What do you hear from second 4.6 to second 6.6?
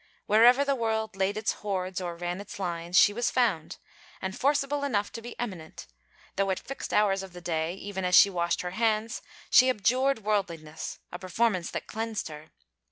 enough to be eminent; though at